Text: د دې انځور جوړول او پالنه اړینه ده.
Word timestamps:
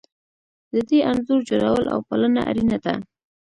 د 0.73 0.75
دې 0.89 0.99
انځور 1.09 1.39
جوړول 1.49 1.85
او 1.93 1.99
پالنه 2.07 2.41
اړینه 2.49 2.77
ده. 2.85 2.93